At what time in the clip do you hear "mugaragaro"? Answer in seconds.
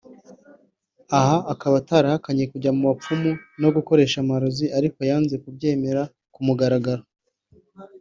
6.47-7.03